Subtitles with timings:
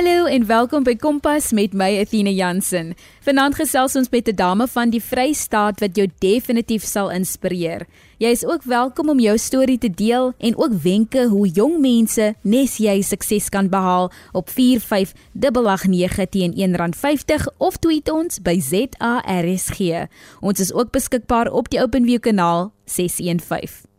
[0.00, 2.94] Hallo en welkom by Kompas met my Athena Jansen.
[3.20, 7.86] Vanaand gesels ons met 'n dame van die Vrystaat wat jou definitief sal inspireer.
[8.16, 12.34] Jy is ook welkom om jou storie te deel en ook wenke hoe jong mense
[12.42, 20.08] nes jy sukses kan behaal op 4589 teen R1.50 of tweet ons by ZARSG.
[20.40, 23.89] Ons is ook beskikbaar op die OpenView kanaal 615.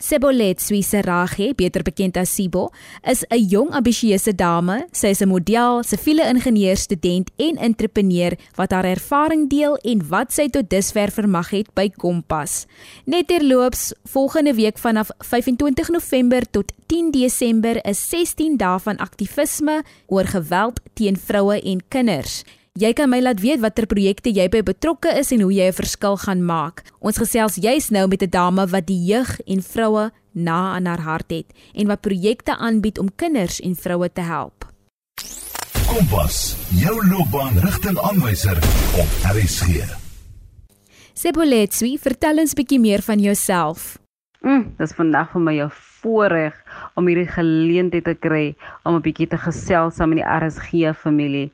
[0.00, 2.70] Sebolet Swisarage, beter bekend as Sibo,
[3.04, 4.88] is 'n jong ambisieuse dame.
[4.92, 10.32] Sy is 'n model, siviele ingenieur student en entrepreneur wat haar ervaring deel en wat
[10.32, 12.66] sy tot dusver vermag het by Kompas.
[13.04, 19.82] Net terloops, volgende week vanaf 25 November tot 10 Desember is 16 dae van aktivisme
[20.06, 22.44] oor geweld teen vroue en kinders.
[22.78, 25.74] Jy kan my laat weet watter projekte jy by betrokke is en hoe jy 'n
[25.74, 26.86] verskil gaan maak.
[27.02, 31.00] Ons gesels juis nou met 'n dame wat die jeug en vroue na aan haar
[31.00, 34.70] hart het en wat projekte aanbied om kinders en vroue te help.
[35.88, 38.56] Kompas, jou loopbaanrigtingaanwyser
[39.02, 39.98] op RSG.
[41.14, 43.98] Seboletsi, vertel ons 'n bietjie meer van jouself.
[44.42, 46.54] Mm, dis vandag vir my 'n voorreg
[46.94, 51.50] om hierdie geleentheid te kry om 'n bietjie te gesels saam met die RSG familie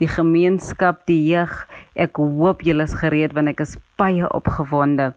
[0.00, 1.52] die gemeenskap, die jeug.
[1.94, 5.12] Ek hoop julle is gereed want ek is baie opgewonde.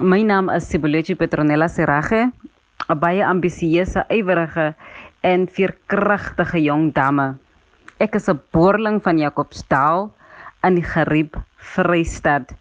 [0.00, 2.30] My naam is Sibulechi Petronella Serage,
[2.88, 4.74] 'n baie ambisieuse, ywerige
[5.22, 7.36] en veerkragtige jong dame.
[8.00, 10.10] Ek is 'n boerling van Jacobsdal
[10.64, 12.54] in die Gariep Vrystaat.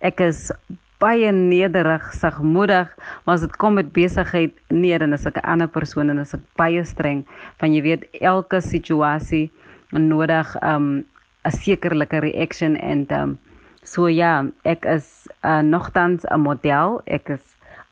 [0.00, 0.50] Ek is
[0.98, 2.88] baie nederig, sagmoedig,
[3.24, 6.34] maar as dit kom met besigheid, nee, dan is ek 'n ander persoon en is
[6.34, 7.26] ek baie streng.
[7.58, 9.50] Van jy weet, elke situasie
[9.90, 11.04] nodig um
[11.44, 13.38] 'n sekerlike reaction en um
[13.82, 17.44] so ja, ek is uh, nogtans 'n model, ek is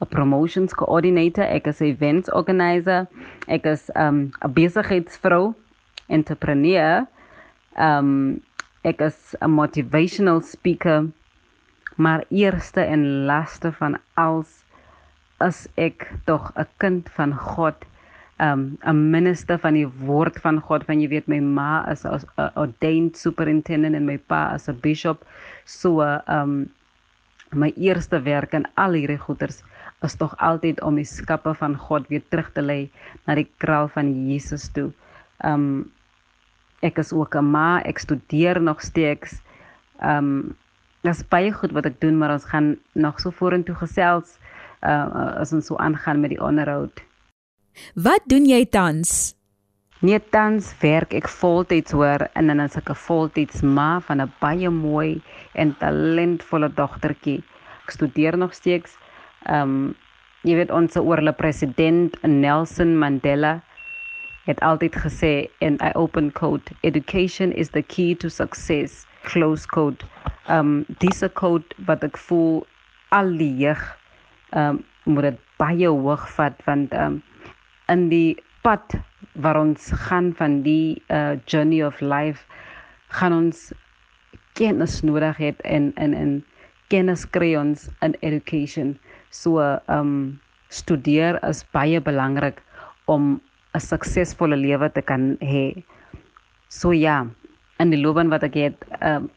[0.03, 3.07] 'n promotions coordinator, ek is 'n events organizer,
[3.49, 5.55] ek is um 'n besigheidsvrou,
[6.09, 7.07] entrepreneur,
[7.79, 8.41] um
[8.85, 11.07] ek is 'n motivational speaker,
[11.97, 14.65] maar eerste en laaste van alles
[15.41, 17.75] is ek tog 'n kind van God
[18.41, 22.51] um 'n minister van die woord van God van jy weet my ma is 'n
[22.57, 25.25] ordained superintendent en my pa as 'n bishop
[25.65, 26.69] so um
[27.53, 29.63] my eerste werk en al hierdie goeders
[30.03, 32.91] is tog altyd om die skappe van God weer terug te lei
[33.27, 34.91] na die kraal van Jesus toe.
[35.45, 35.91] Um
[36.83, 39.41] ek is ook 'n ma, ek studeer nog steeds.
[40.03, 40.57] Um
[41.03, 44.39] dis baie goed wat ek doen, maar ons gaan nog so vorentoe gesels
[44.83, 47.01] uh as ons so aangaan met die onderhoud.
[47.95, 49.35] Wat doen jy tans?
[50.05, 54.33] Nee, tans werk ek voltyds hoor en dan as ek 'n voltyds ma van 'n
[54.41, 55.23] baie mooi
[55.55, 57.43] en talentvolle dogtertjie.
[57.85, 58.99] Ek studeer nog steeds.
[59.47, 59.95] Ehm um,
[60.43, 63.63] jy weet ons oorle president Nelson Mandela
[64.45, 70.05] het altyd gesê en I open quote education is the key to success close quote.
[70.49, 72.67] Ehm um, dis 'n quote wat ek voel
[73.09, 73.99] al die jeug
[74.51, 77.23] ehm um, moet dit baie hoog vat want ehm um,
[77.89, 78.97] in die pad
[79.45, 82.47] waar ons gaan van die uh journey of life
[83.19, 83.73] gaan ons
[84.59, 86.33] kennis nodig het en en en
[86.89, 88.95] kennis kry ons in education.
[89.31, 92.63] So um studeer is baie belangrik
[93.07, 93.41] om
[93.75, 95.85] 'n suksesvolle lewe te kan hê.
[96.69, 97.27] So ja
[97.81, 99.31] in die loopbaan wat ek het um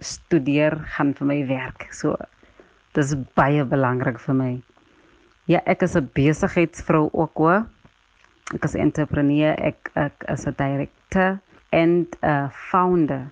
[0.00, 1.88] studeer gaan vir my werk.
[1.92, 2.16] So
[2.94, 4.52] dis baie belangrik vir my.
[5.46, 7.66] Ja ek is 'n besigheidsvrou ook hoor
[8.54, 11.40] ek is entrepreneur, ek ek is 'n director
[11.72, 13.30] and a founder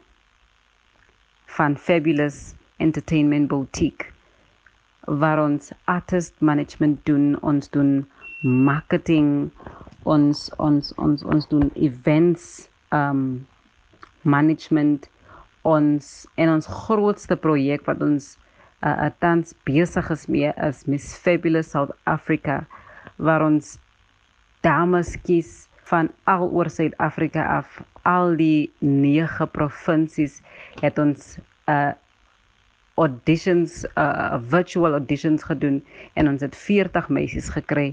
[1.57, 4.13] van Fabulous Entertainment Boutique
[5.07, 8.07] waar ons artist management doen, ons doen
[8.43, 9.51] marketing,
[10.05, 13.47] ons ons ons ons doen events um
[14.23, 15.09] management
[15.67, 18.29] ons en ons grootste projek wat ons
[18.87, 22.61] uh, tans besig is mee is Miss Fabulous South Africa
[23.17, 23.77] waar ons
[24.67, 27.79] dames kies van al oor Suid-Afrika af.
[28.03, 30.41] Al die 9 provinsies
[30.83, 31.37] het ons
[31.71, 31.93] uh
[32.97, 35.83] auditions uh virtual auditions gedoen
[36.17, 37.91] en ons het 40 meisies gekry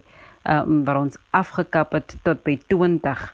[0.48, 3.26] um waar ons afgekap het tot by 20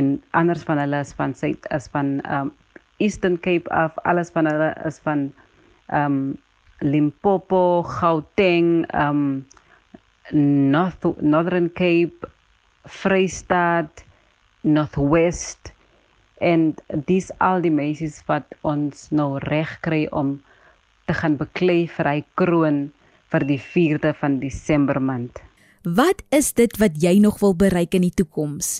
[0.00, 2.52] en anders van hulle is van Suid is van um
[3.00, 5.30] Eastern Cape af alles van hulle is van
[5.88, 6.36] um
[6.84, 9.46] Limpopo, Gauteng, um
[10.30, 12.28] North Northern Cape,
[12.88, 14.04] Vrystaat,
[14.62, 15.72] Northwest
[16.40, 16.74] en
[17.06, 20.38] dis al die meisies wat ons nou reg kry om
[21.06, 22.88] te gaan beklei vir hy kroon
[23.32, 25.40] vir die 4de van Desember maand.
[25.84, 28.78] Wat is dit wat jy nog wil bereik in die toekoms?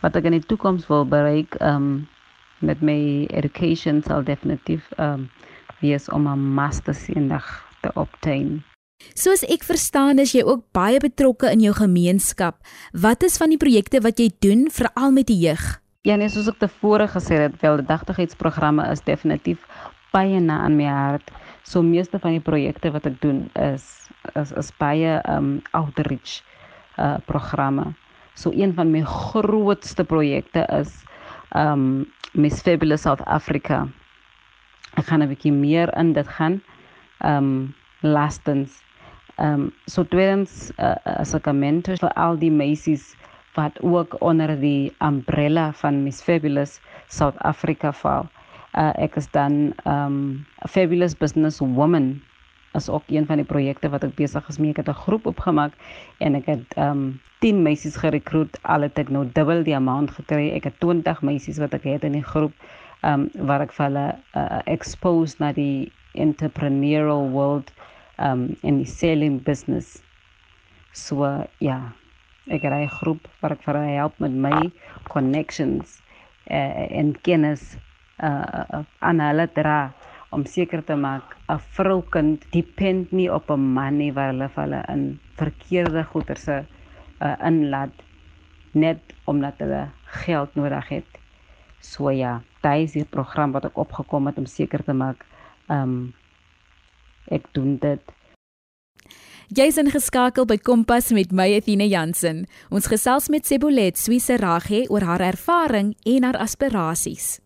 [0.00, 2.06] wat ek in die toekoms wil bereik um
[2.64, 5.28] met my education sal definitief um
[5.80, 7.46] wees om 'n masters eendag
[7.80, 8.62] te obtain.
[9.14, 12.60] Soos ek verstaan is jy ook baie betrokke in jou gemeenskap.
[12.92, 15.80] Wat is van die projekte wat jy doen veral met die jeug?
[16.08, 19.60] Ja nee, soos ek tevore gesê het, wel die dagtigheidsprogramme is definitief
[20.14, 21.30] baie na aan my hart.
[21.64, 23.84] So meeste van die projekte wat ek doen is
[24.36, 26.40] is is baie um outreach
[26.98, 27.92] uh programme.
[28.34, 30.92] So een van my grootste projekte is
[31.56, 33.88] um Miss Fabulous South Africa.
[34.96, 36.62] Ek gaan 'n bietjie meer in dit gaan.
[37.20, 37.74] Um
[39.40, 39.72] lastens.
[39.72, 43.16] Um so tweedens uh, as 'n mentor vir al die meisies
[43.54, 48.28] wat ook onder die umbrella van Miss Fabulous South Africa val.
[48.74, 52.22] Uh ek is dan um 'n fabulous business woman
[52.74, 54.70] is ook een van die projekte wat ek besig is mee.
[54.70, 55.72] Ek het 'n groep opgemaak
[56.18, 58.58] en ek het um 10 meisies gerekruut.
[58.62, 60.50] Al het ek nou dubbel die amount gekry.
[60.52, 62.52] Ek het 20 meisies wat ek het in die groep
[63.02, 67.72] um waar ek vir hulle uh, expose na die entrepreneurial world
[68.20, 70.02] um in die selling business.
[70.92, 71.24] So
[71.58, 71.92] ja,
[72.48, 74.70] ek het 'n groep waar ek vir hulle help met my
[75.08, 76.00] connections
[76.50, 77.76] uh, en kennis
[78.22, 78.44] uh,
[78.74, 79.92] uh, aan hulle dra
[80.30, 84.84] om seker te maak 'n vroukind depend nie op 'n man nie waar hulle hulle
[84.88, 86.64] in verkeerde goeder se
[87.20, 87.94] uh, inlaat
[88.72, 89.88] net omdat hulle
[90.24, 91.18] geld nodig het.
[91.80, 95.24] So ja, daai is die program wat ek opgekom het om seker te maak
[95.68, 96.12] um
[97.30, 98.00] ek doen dit.
[99.50, 102.44] Jy's ingeskakel by Kompas met my Athena Jansen.
[102.70, 107.40] Ons gesels met Sebolet Swisserage oor haar ervaring en haar aspirasies.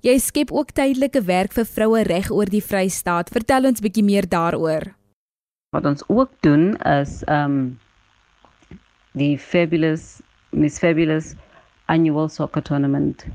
[0.00, 3.28] Jy skep ook tydelike werk vir vroue reg oor die Vrystaat.
[3.28, 4.94] Vertel ons bietjie meer daaroor.
[5.76, 7.76] Wat ons ook doen is um
[9.12, 10.22] die fabulous
[10.56, 11.34] Miss Fabulous
[11.92, 13.26] annual soccer tournament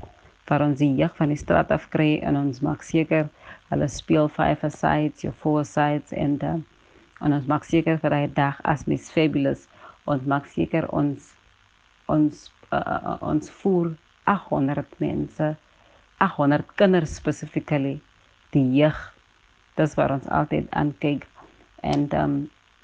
[0.50, 3.28] waar ons die jeug van die straat af kry en ons maak seker
[3.70, 6.56] hulle speel five sides, your four sides and uh,
[7.20, 9.66] en ons maak seker vir daai dag as Miss Fabulous
[10.06, 11.30] ons maak seker ons
[12.12, 12.42] ons
[12.72, 13.94] uh, uh ons voer
[14.32, 15.54] 800 mense
[16.26, 18.00] 800 kinders specifically
[18.56, 18.98] die jeug.
[19.76, 21.26] Dis waar ons altyd aankyk
[21.82, 22.36] en um,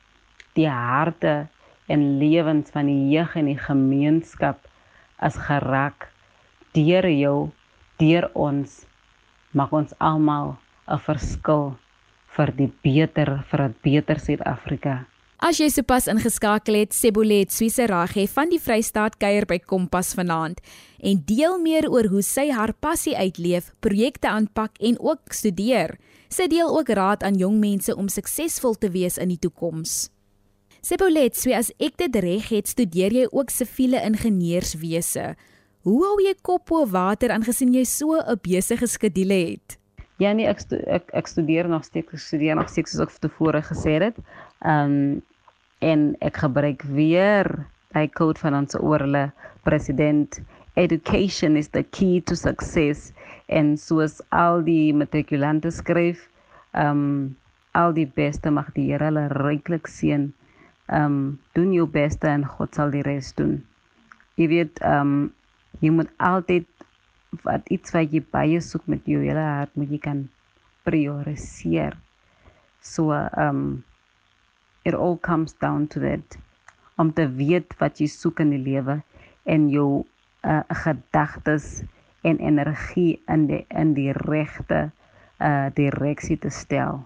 [0.57, 1.47] die harte
[1.87, 4.57] en lewens van die jeug en die gemeenskap
[5.17, 6.09] as geraak
[6.77, 7.37] deur jou
[8.01, 8.85] deur ons
[9.53, 10.55] mag ons almal
[10.87, 11.65] 'n verskil
[12.35, 15.05] vir die beter vir 'n beter Suid-Afrika.
[15.43, 20.61] As jy sopas ingeskakel het, Sebolet Swisserage van die Vrystaat kuier by Kompas vanaand
[21.03, 25.97] en deel meer oor hoe sy haar passie uitleef, projekte aanpak en ook studeer.
[26.31, 30.13] Sy deel ook raad aan jong mense om suksesvol te wees in die toekoms.
[30.79, 35.33] Sebolet, so as ek dit reg het, studeer jy ook siviele ingenieurswese.
[35.83, 39.75] Hoe hou jy kop bo water aangesien jy so 'n besige skedule het?
[40.23, 43.61] Ja nee, ek ek, ek studeer nog steeds, ek studeer nog steeds soos ek tevore
[43.61, 44.15] gesê het.
[44.63, 45.21] Ehm um,
[45.83, 47.49] en ek gebruik weer
[47.93, 49.27] hy code van ons oorle
[49.67, 50.39] president.
[50.79, 53.11] Education is the key to success.
[53.47, 56.23] En soos al die matrikulante skryf
[56.73, 57.35] um
[57.77, 60.31] al die beste mag die Here hulle ryklik seën.
[60.89, 63.59] Um doen jou beste en God sal die res doen.
[64.39, 65.31] Jy weet um
[65.81, 66.69] jy moet altyd
[67.41, 70.25] wat iets wat jy baie soek met jou hele hart moet jy kan
[70.85, 71.95] prioriseer
[72.83, 73.81] so um
[74.83, 76.37] it all comes down to that
[76.97, 78.99] om te weet wat jy soek in die lewe
[79.49, 80.03] en jou
[80.43, 81.83] uh, gedagtes
[82.23, 84.91] en energie in die in die regte
[85.43, 87.01] uh direksie te stel.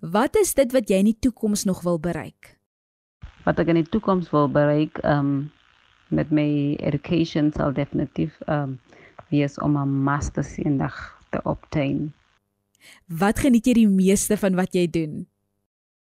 [0.00, 2.56] Wat is dit wat jy in die toekoms nog wil bereik?
[3.46, 5.50] Wat ek in die toekoms wil bereik um
[6.12, 8.78] met my education sal definitief um
[9.32, 10.96] wees om 'n master eendag
[11.30, 12.12] te obtain.
[13.06, 15.26] Wat geniet jy die meeste van wat jy doen?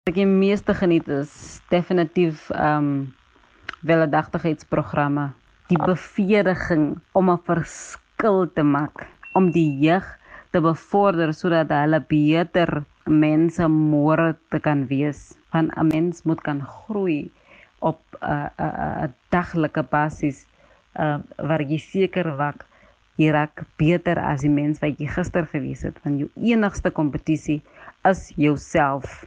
[0.08, 1.32] Ek die meeste geniet is
[1.68, 3.10] definitief um
[3.90, 5.26] weldagtigheidsprogramme
[5.68, 6.86] die bevrediging
[7.20, 9.04] om 'n verskil te maak,
[9.36, 10.08] om die jeug
[10.56, 12.72] te bevorder sodat hulle beter
[13.04, 15.36] mense môre te kan wees.
[15.52, 17.30] Van 'n mens moet kan groei
[17.80, 20.46] op 'n 'n 'n daglike basis
[20.96, 22.64] uh waar jy seker wak
[23.20, 26.00] raak beter as die mens wat jy gister gewees het.
[26.04, 27.62] Want jou enigste kompetisie
[28.06, 29.26] is jouself.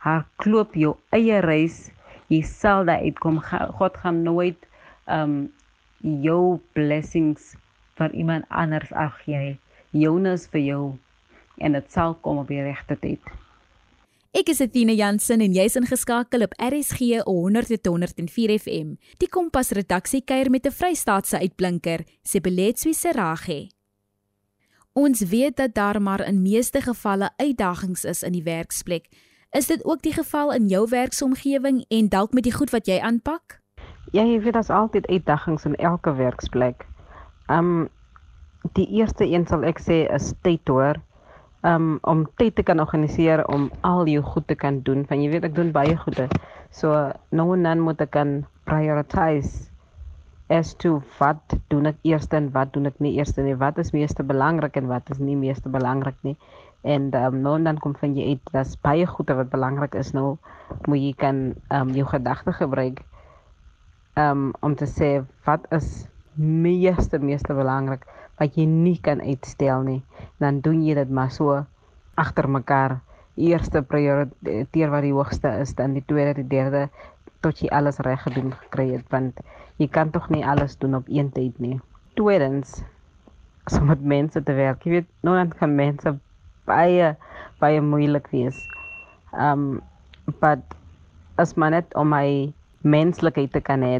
[0.00, 1.90] Haar klop jou eie reis.
[2.32, 3.40] Jy sal daar uitkom.
[3.78, 4.68] God gaan nooit
[5.10, 5.50] um
[6.00, 7.54] jou blessings
[8.00, 9.58] vir iemand anders afgee.
[9.92, 10.82] Joune is vir jou
[11.60, 13.20] en dit sal kom op die regte tyd.
[14.30, 18.94] Ek is Athena Jansen en jy's ingeskakel op RSG 100.104 FM.
[19.18, 23.68] Die Kompas redaksie kuier met 'n Vrystaatse uitblinker, Sebeletswi Serage.
[24.92, 29.08] Ons weet dat daar maar in meeste gevalle uitdagings is in die werksplek.
[29.50, 33.00] Is dit ook die geval in jou werksomgewing en dalk met die goed wat jy
[33.02, 33.58] aanpak?
[34.14, 36.86] Ja, jy weet daar's altyd uitdagings in elke werksplek.
[37.50, 37.88] Um
[38.78, 41.00] die eerste een sal ek sê is tyd hoor.
[41.66, 45.02] Um om tyd te kan organiseer om al jou goed te kan doen.
[45.08, 46.28] Want jy weet ek doen baie goede.
[46.70, 49.69] So nou en dan moet ek kan prioritize
[50.50, 53.54] as to wat doen ek eers en wat doen ek nie eers nie.
[53.54, 56.36] Wat is meeste belangrik en wat is nie meeste belangrik nie.
[56.82, 60.14] En um, nou en dan kom van jy uit dat baie goede wat belangrik is
[60.16, 60.38] nou
[60.88, 61.40] moet jy kan
[61.76, 63.02] um jou gedagte gebruik
[64.16, 65.10] um, om te sê
[65.44, 66.06] wat is
[66.40, 68.06] meeste meeste belangrik
[68.40, 70.00] wat jy nie kan uitstel nie
[70.40, 71.60] dan doen jy dit maar so
[72.20, 73.00] agter mekaar
[73.36, 76.88] eerste prioriteer wat die hoogste is dan die tweede die derde
[77.44, 79.40] tot jy alles reg gedoen gekry het want
[79.80, 81.78] jy kan tog nie alles doen op een tyd nie
[82.20, 82.80] tweedens
[83.70, 86.14] so met mense te werk jy weet nou dan kan mense
[86.68, 87.14] baie
[87.62, 88.60] baie moeilik wees
[89.32, 89.80] um
[90.40, 90.76] but
[91.40, 92.52] as man net om my
[92.84, 93.96] menslikheid te kan hê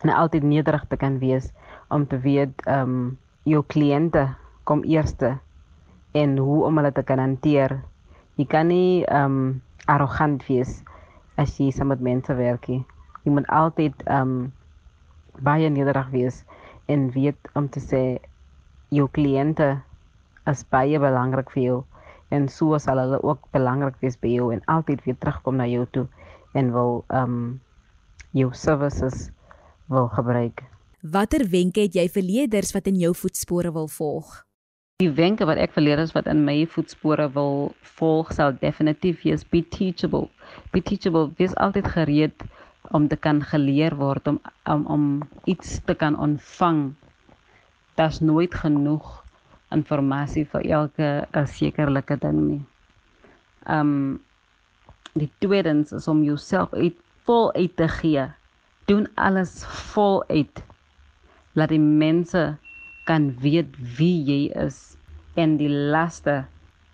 [0.00, 1.50] en altyd nederig te kan wees
[1.88, 4.28] om te weet um, jou kliënte
[4.64, 5.34] kom eerste
[6.12, 7.80] en hoe om hulle te kan hanteer.
[8.38, 10.80] Jy kan nie um, arrogant wees
[11.40, 12.82] as jy saam met mense werk nie.
[13.24, 14.52] Jy moet altyd ehm um,
[15.40, 16.42] baie nederig wees
[16.90, 18.02] en weet om te sê
[18.90, 19.68] jou kliënte
[20.50, 21.78] is baie belangrik vir jou
[22.34, 25.86] en so sal hulle ook belangrik wees by jou en altyd weer terugkom na jou
[25.96, 26.06] toe
[26.58, 27.60] en wil ehm um,
[28.30, 29.30] jou services
[29.90, 30.62] wil gebruik.
[31.02, 34.44] Watter wenke het jy vir leerders wat in jou voetspore wil volg?
[35.00, 39.46] Die wenke wat ek vir leerders wat in my voetspore wil volg sal definitief wees
[39.48, 40.28] be teachable.
[40.74, 42.44] Be teachable wees altyd gereed
[42.90, 45.04] om te kan geleer word om om om
[45.44, 46.94] iets te kan ontvang.
[47.94, 49.20] Daar's nooit genoeg
[49.70, 51.10] inligting vir elke
[51.46, 52.62] sekerlike ding nie.
[53.66, 54.20] Um
[55.14, 58.26] die tweedens is om jouself uit vol uit te gee.
[58.86, 60.62] Doen alles vol uit.
[61.54, 62.56] Laat die mense
[63.06, 64.96] kan weet wie jy is
[65.34, 66.44] en die laaste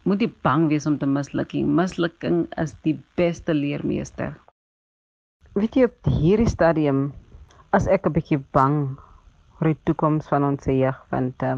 [0.07, 1.53] moet jy bang wees om te misluk.
[1.53, 4.37] Mislukking is die beste leermeester.
[5.57, 6.99] Weet jy op hierdie stadium
[7.77, 8.75] as ek 'n bietjie bang
[9.57, 11.55] vir die toekoms van ons jeug want uh,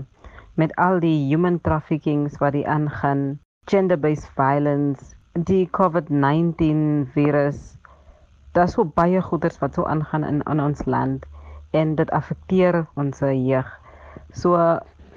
[0.62, 3.24] met al die human traffickings wat die aangaan,
[3.66, 5.16] gender-based violence
[5.50, 7.58] die COVID-19 virus.
[8.54, 11.26] Daar's so baie goeders wat so aangaan in in ons land
[11.74, 13.74] en dit affekteer ons jeug.
[14.30, 14.54] So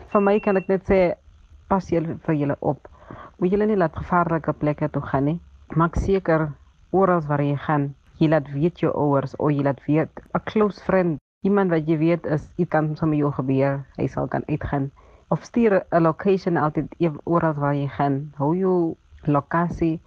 [0.10, 1.02] vir my kan ek net sê
[1.70, 2.90] pas julle vir julle op.
[3.38, 5.40] Moet julle nie laat gevaarlike plekke toe gaan nie.
[5.78, 6.50] Maak seker
[6.90, 7.92] oral waar jy gaan,
[8.22, 11.98] jy laat weet jou ouers of jy laat weet 'n close friend, iemand wat jy
[11.98, 14.92] weet is iets kan sommer jou gebeur, hy sal kan uitgaan.
[15.34, 16.88] Of stuur 'n location altyd
[17.24, 18.34] oral waar jy gaan.
[18.38, 20.00] Hou jou lokasie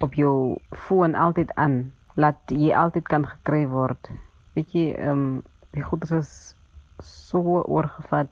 [0.00, 1.92] op jou foon altyd aan.
[2.14, 4.10] Laat jy altyd kan gekry word.
[4.54, 6.56] Weet jy ehm um, die goeie is
[7.02, 8.28] so oorgevat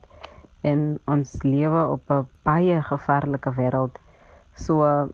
[0.61, 3.95] en ons lewe op 'n baie gevaarlike wêreld.
[4.55, 5.09] So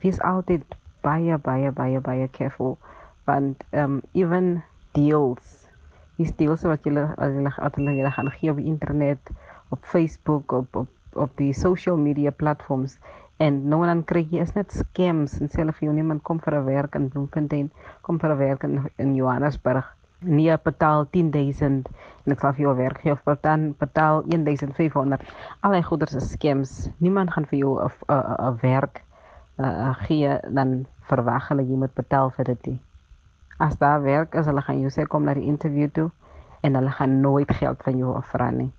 [0.00, 0.64] wees altyd
[1.02, 2.78] baie baie baie baie careful
[3.26, 4.62] want um even
[4.94, 5.66] deals
[6.16, 7.04] die deals wat jy hulle
[7.36, 9.32] hulle gaan gee op die internet,
[9.74, 12.98] op Facebook, op op op die social media platforms
[13.40, 16.64] en nou dan kry jy is net scams en self jy niemand kom vir 'n
[16.64, 17.70] werk in Bloemfontein,
[18.02, 19.84] kom vir 'n werk in, in Johannesburg.
[20.20, 21.88] Nie betaal 10000
[22.24, 25.20] en ek sal vir jou werk gee of dan betaal 1500
[25.60, 26.88] allei goeders is scams.
[26.98, 29.02] Niemand gaan vir jou 'n werk
[29.58, 32.80] uh, gee dan verwag hulle jy moet betaal vir dit nie
[33.58, 36.10] as daar werk is hulle gaan jou sê kom na die interview toe
[36.62, 38.72] en hulle gaan nooit geld van jou afvra nie.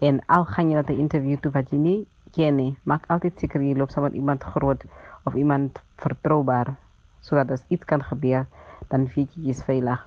[0.00, 1.98] En al gaan jy na die interview toe wat jy nie
[2.36, 4.84] ken nie maak altyd seker jy loop saam met iemand groot
[5.28, 6.74] of iemand vertroubaar
[7.20, 8.46] sodat as iets kan gebeur
[8.90, 10.00] dan weet jy jy's veilig.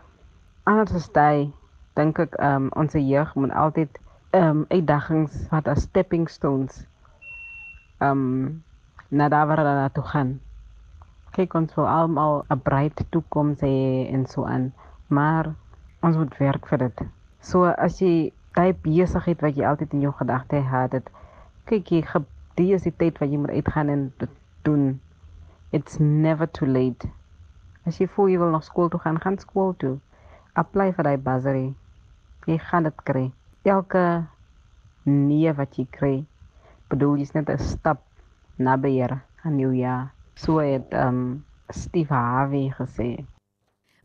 [0.66, 1.52] Anders as jy
[1.96, 4.02] dink ek um ons jeug moet altyd
[4.36, 6.84] um uitdagings wat as stepping stones
[8.04, 8.64] um
[9.10, 10.40] na daar waar hulle toe gaan
[11.38, 13.76] kyk ons wil almal 'n bright toekoms hê
[14.14, 14.72] en so aan
[15.18, 15.52] maar
[16.02, 17.06] ons moet werk vir dit
[17.52, 18.14] so as jy
[18.60, 21.12] daai besigheid wat jy altyd in jou gedagte het dit
[21.72, 22.02] kyk jy
[22.56, 24.12] die is die tyd wat jy moet uitgaan en
[24.64, 25.00] doen
[25.72, 27.12] it's never too late
[27.86, 30.00] as jy voel jy wil nog skool toe gaan gaan skool toe
[30.56, 31.66] apply vir daai bursary.
[32.48, 33.26] Jy gaan dit kry.
[33.68, 34.04] Elke
[35.06, 36.16] nee wat jy kry,
[36.90, 38.02] bedoel jy's net 'n stap
[38.58, 40.15] na beheer aan jou jaar.
[40.36, 43.26] So het ehm um, Steve Harvey gesê.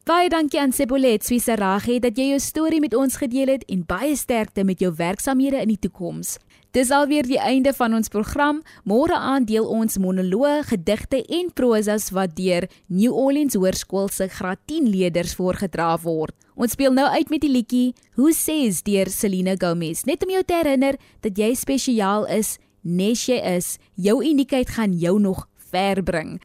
[0.09, 4.15] Baie dankie aan Sebolet Swisarage dat jy jou storie met ons gedeel het en baie
[4.17, 6.39] sterkte met jou werksamehede in die toekoms.
[6.73, 8.63] Dis alweer die einde van ons program.
[8.89, 14.63] Môre aan deel ons monoloë, gedigte en prosas wat deur New Orleans Hoërskool se graad
[14.71, 16.35] 10 leerders voorgedra word.
[16.57, 20.07] Ons speel nou uit met die liedjie Who Says deur Selena Gomez.
[20.09, 23.75] Net om jou te herinner dat jy spesiaal is, nes jy is.
[24.01, 26.40] Jou uniekheid gaan jou nog ver bring.